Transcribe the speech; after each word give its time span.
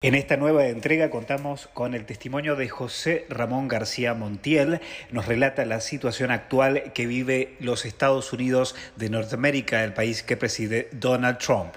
En 0.00 0.14
esta 0.14 0.36
nueva 0.36 0.64
entrega 0.68 1.10
contamos 1.10 1.68
con 1.74 1.92
el 1.92 2.06
testimonio 2.06 2.54
de 2.54 2.68
José 2.68 3.26
Ramón 3.28 3.66
García 3.66 4.14
Montiel. 4.14 4.80
Nos 5.10 5.26
relata 5.26 5.64
la 5.64 5.80
situación 5.80 6.30
actual 6.30 6.92
que 6.92 7.08
vive 7.08 7.56
los 7.58 7.84
Estados 7.84 8.32
Unidos 8.32 8.76
de 8.94 9.10
Norteamérica, 9.10 9.82
el 9.82 9.94
país 9.94 10.22
que 10.22 10.36
preside 10.36 10.88
Donald 10.92 11.38
Trump. 11.38 11.74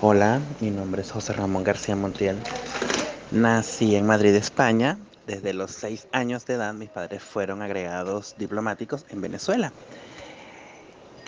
Hola, 0.00 0.40
mi 0.60 0.70
nombre 0.70 1.02
es 1.02 1.10
José 1.10 1.34
Ramón 1.34 1.62
García 1.62 1.94
Montiel. 1.94 2.38
Nací 3.30 3.94
en 3.94 4.06
Madrid, 4.06 4.34
España. 4.34 4.96
Desde 5.26 5.52
los 5.52 5.70
seis 5.70 6.08
años 6.12 6.46
de 6.46 6.54
edad 6.54 6.72
mis 6.72 6.88
padres 6.88 7.22
fueron 7.22 7.60
agregados 7.60 8.36
diplomáticos 8.38 9.04
en 9.10 9.20
Venezuela. 9.20 9.70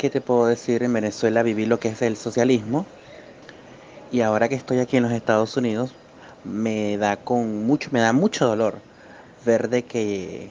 ¿Qué 0.05 0.11
te 0.11 0.21
puedo 0.21 0.45
decir? 0.45 0.83
En 0.83 0.93
Venezuela 0.93 1.43
viví 1.43 1.65
lo 1.65 1.81
que 1.81 1.89
es 1.89 2.03
el 2.03 2.19
socialismo 2.19 2.85
y 4.13 4.21
ahora 4.21 4.51
que 4.51 4.55
estoy 4.55 4.81
aquí 4.81 4.99
en 4.99 5.05
los 5.05 5.13
Estados 5.13 5.57
Unidos 5.57 5.95
me 6.45 6.99
da 6.99 7.17
con 7.17 7.65
mucho, 7.65 7.89
me 7.91 8.01
da 8.01 8.13
mucho 8.13 8.47
dolor 8.47 8.75
ver 9.47 9.71
de 9.71 9.85
que 9.85 10.51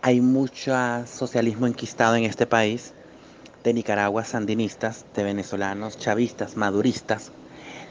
hay 0.00 0.22
mucho 0.22 0.74
socialismo 1.04 1.66
enquistado 1.66 2.16
en 2.16 2.24
este 2.24 2.46
país, 2.46 2.94
de 3.62 3.74
Nicaragua 3.74 4.24
sandinistas, 4.24 5.04
de 5.14 5.22
venezolanos 5.22 5.98
chavistas, 5.98 6.56
maduristas, 6.56 7.30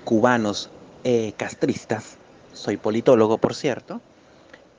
cubanos 0.03 0.71
eh, 1.03 1.33
castristas. 1.37 2.17
Soy 2.53 2.77
politólogo, 2.77 3.37
por 3.37 3.53
cierto. 3.53 4.01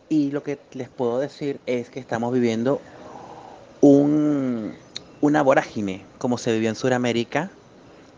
Y 0.08 0.32
lo 0.32 0.42
que 0.42 0.58
les 0.72 0.88
puedo 0.88 1.20
decir 1.20 1.60
es 1.66 1.90
que 1.90 2.00
estamos 2.00 2.32
viviendo 2.32 2.80
una 5.20 5.42
vorágine 5.42 6.04
como 6.18 6.38
se 6.38 6.52
vivió 6.52 6.68
en 6.68 6.76
Sudamérica 6.76 7.50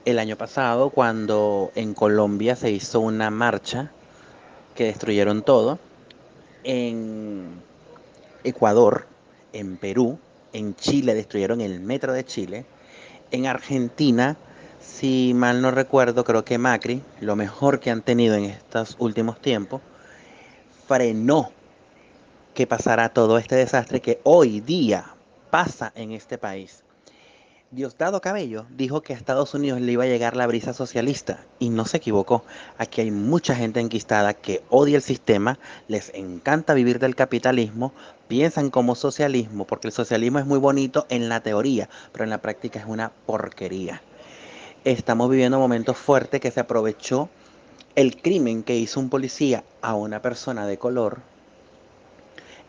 el 0.05 0.19
año 0.19 0.37
pasado 0.37 0.91
cuando 0.91 1.73
en 1.75 1.95
Colombia 1.95 2.57
se 2.57 2.71
hizo 2.71 3.01
una 3.01 3.31
marcha 3.31 3.91
que 4.75 4.85
destruyeron 4.85 5.43
todo, 5.43 5.79
en 6.65 7.49
Ecuador, 8.45 9.07
en 9.53 9.77
Perú, 9.77 10.19
en 10.53 10.75
Chile 10.77 11.15
destruyeron 11.15 11.61
el 11.61 11.81
metro 11.81 12.13
de 12.13 12.25
Chile, 12.25 12.65
en 13.31 13.47
Argentina, 13.47 14.37
si 14.81 15.33
mal 15.35 15.61
no 15.61 15.71
recuerdo, 15.71 16.25
creo 16.25 16.45
que 16.45 16.59
Macri, 16.59 17.03
lo 17.21 17.37
mejor 17.37 17.81
que 17.81 17.91
han 17.91 18.03
tenido 18.03 18.35
en 18.35 18.45
estos 18.45 18.97
últimos 18.99 19.41
tiempos, 19.41 19.81
frenó 20.87 21.53
que 22.55 22.67
pasara 22.67 23.11
todo 23.11 23.39
este 23.39 23.57
desastre 23.57 24.01
que 24.01 24.21
hoy 24.25 24.61
día 24.61 25.15
pasa 25.51 25.93
en 25.95 26.13
este 26.13 26.39
país. 26.39 26.83
Diosdado 27.73 28.21
Cabello 28.21 28.67
dijo 28.71 29.01
que 29.01 29.15
a 29.15 29.17
Estados 29.17 29.55
Unidos 29.55 29.81
le 29.81 29.93
iba 29.93 30.03
a 30.03 30.09
llegar 30.09 30.35
la 30.35 30.49
brisa 30.49 30.73
socialista 30.73 31.47
y 31.61 31.71
no 31.71 31.85
se 31.85 31.99
equivocó. 31.99 32.43
Aquí 32.79 33.01
hay 33.01 33.13
mucha 33.13 33.55
gente 33.55 33.79
enquistada 33.79 34.35
que 34.35 34.65
odia 34.71 34.97
el 34.97 35.03
sistema, 35.03 35.57
les 35.87 36.13
encanta 36.13 36.75
vivir 36.75 36.99
del 36.99 37.15
capitalismo, 37.15 37.93
piensan 38.27 38.71
como 38.71 38.97
socialismo, 38.97 39.69
porque 39.69 39.87
el 39.87 39.93
socialismo 39.93 40.41
es 40.41 40.47
muy 40.47 40.59
bonito 40.59 41.07
en 41.11 41.29
la 41.29 41.45
teoría, 41.45 41.89
pero 42.11 42.25
en 42.25 42.31
la 42.31 42.43
práctica 42.43 42.81
es 42.81 42.87
una 42.89 43.13
porquería. 43.25 44.03
Estamos 44.83 45.31
viviendo 45.31 45.61
momentos 45.61 45.97
fuertes 45.97 46.41
que 46.41 46.51
se 46.51 46.59
aprovechó 46.59 47.29
el 47.95 48.21
crimen 48.21 48.65
que 48.65 48.75
hizo 48.75 48.99
un 48.99 49.11
policía 49.11 49.63
a 49.81 49.95
una 49.95 50.21
persona 50.23 50.67
de 50.67 50.77
color. 50.77 51.21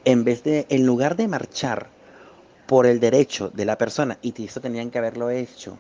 En 0.06 0.24
vez 0.24 0.44
de, 0.44 0.68
en 0.70 0.86
lugar 0.86 1.16
de 1.16 1.28
marchar 1.28 1.88
por 2.72 2.88
el 2.88 3.02
derecho 3.02 3.50
de 3.50 3.66
la 3.66 3.78
persona, 3.78 4.18
y 4.22 4.46
eso 4.46 4.62
tenían 4.62 4.92
que 4.92 4.98
haberlo 4.98 5.30
hecho 5.30 5.78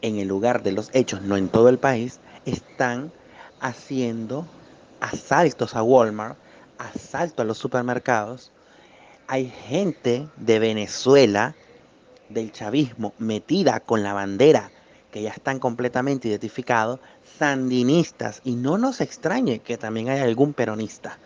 en 0.00 0.16
el 0.20 0.28
lugar 0.28 0.62
de 0.62 0.70
los 0.70 0.88
hechos, 0.92 1.22
no 1.22 1.36
en 1.36 1.48
todo 1.48 1.68
el 1.68 1.78
país, 1.78 2.20
están 2.44 3.10
haciendo 3.58 4.46
asaltos 5.00 5.74
a 5.74 5.82
Walmart, 5.82 6.38
asaltos 6.78 7.40
a 7.40 7.44
los 7.44 7.58
supermercados. 7.58 8.52
Hay 9.26 9.52
gente 9.66 10.28
de 10.36 10.60
Venezuela, 10.60 11.56
del 12.28 12.52
chavismo, 12.52 13.12
metida 13.18 13.80
con 13.80 14.04
la 14.04 14.12
bandera, 14.12 14.70
que 15.10 15.20
ya 15.20 15.30
están 15.30 15.58
completamente 15.58 16.28
identificados, 16.28 17.00
sandinistas, 17.40 18.40
y 18.44 18.54
no 18.54 18.78
nos 18.78 19.00
extrañe 19.00 19.58
que 19.58 19.78
también 19.78 20.10
haya 20.10 20.22
algún 20.22 20.52
peronista. 20.52 21.18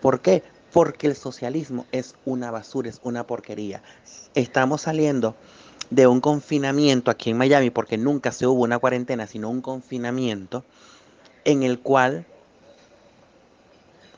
¿Por 0.00 0.20
qué? 0.22 0.42
Porque 0.72 1.06
el 1.06 1.16
socialismo 1.16 1.86
es 1.92 2.14
una 2.24 2.50
basura, 2.50 2.88
es 2.88 3.00
una 3.02 3.26
porquería. 3.26 3.82
Estamos 4.34 4.82
saliendo 4.82 5.34
de 5.90 6.06
un 6.06 6.20
confinamiento 6.20 7.10
aquí 7.10 7.30
en 7.30 7.36
Miami, 7.36 7.70
porque 7.70 7.98
nunca 7.98 8.32
se 8.32 8.46
hubo 8.46 8.62
una 8.62 8.78
cuarentena, 8.78 9.26
sino 9.26 9.50
un 9.50 9.60
confinamiento 9.60 10.64
en 11.44 11.62
el 11.62 11.80
cual 11.80 12.26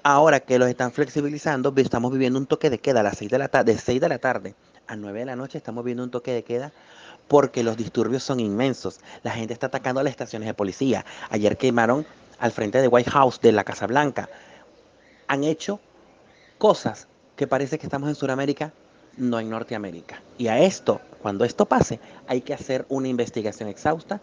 ahora 0.02 0.40
que 0.40 0.58
los 0.58 0.68
están 0.68 0.92
flexibilizando, 0.92 1.72
estamos 1.76 2.12
viviendo 2.12 2.38
un 2.38 2.46
toque 2.46 2.70
de 2.70 2.78
queda 2.78 3.00
a 3.00 3.02
las 3.04 3.18
6 3.18 3.30
de 3.30 3.38
la 3.38 3.48
tarde, 3.48 3.72
de 3.72 3.78
6 3.78 4.00
de 4.00 4.08
la 4.08 4.18
tarde 4.18 4.54
a 4.86 4.96
9 4.96 5.20
de 5.20 5.24
la 5.26 5.36
noche 5.36 5.58
estamos 5.58 5.84
viendo 5.84 6.02
un 6.02 6.10
toque 6.10 6.32
de 6.32 6.42
queda 6.42 6.72
porque 7.28 7.62
los 7.62 7.76
disturbios 7.76 8.22
son 8.22 8.40
inmensos. 8.40 9.00
La 9.22 9.30
gente 9.30 9.54
está 9.54 9.68
atacando 9.68 10.02
las 10.02 10.10
estaciones 10.10 10.46
de 10.46 10.54
policía. 10.54 11.06
Ayer 11.30 11.56
quemaron 11.56 12.04
al 12.38 12.52
frente 12.52 12.82
de 12.82 12.88
White 12.88 13.10
House 13.10 13.40
de 13.40 13.52
la 13.52 13.64
Casa 13.64 13.86
Blanca. 13.86 14.28
Han 15.28 15.44
hecho 15.44 15.80
cosas 16.62 17.08
que 17.34 17.48
parece 17.48 17.76
que 17.76 17.86
estamos 17.86 18.08
en 18.08 18.14
Sudamérica, 18.14 18.72
no 19.16 19.40
en 19.40 19.50
Norteamérica. 19.50 20.22
Y 20.38 20.46
a 20.46 20.60
esto, 20.60 21.00
cuando 21.20 21.44
esto 21.44 21.66
pase, 21.66 21.98
hay 22.28 22.40
que 22.42 22.54
hacer 22.54 22.86
una 22.88 23.08
investigación 23.08 23.68
exhausta 23.68 24.20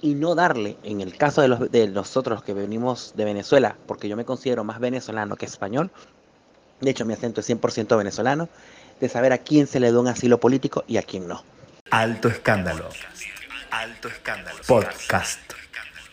y 0.00 0.14
no 0.14 0.36
darle, 0.36 0.76
en 0.84 1.00
el 1.00 1.16
caso 1.16 1.42
de, 1.42 1.48
los, 1.48 1.72
de 1.72 1.88
nosotros 1.88 2.44
que 2.44 2.54
venimos 2.54 3.14
de 3.16 3.24
Venezuela, 3.24 3.76
porque 3.88 4.08
yo 4.08 4.16
me 4.16 4.24
considero 4.24 4.62
más 4.62 4.78
venezolano 4.78 5.34
que 5.34 5.46
español, 5.46 5.90
de 6.80 6.90
hecho 6.92 7.04
mi 7.06 7.12
acento 7.12 7.40
es 7.40 7.50
100% 7.50 7.98
venezolano, 7.98 8.48
de 9.00 9.08
saber 9.08 9.32
a 9.32 9.38
quién 9.38 9.66
se 9.66 9.80
le 9.80 9.90
da 9.90 9.98
un 9.98 10.06
asilo 10.06 10.38
político 10.38 10.84
y 10.86 10.98
a 10.98 11.02
quién 11.02 11.26
no. 11.26 11.42
Alto 11.90 12.28
escándalo. 12.28 12.88
Alto 13.72 14.06
escándalo. 14.06 14.60
Podcast. 14.68 15.40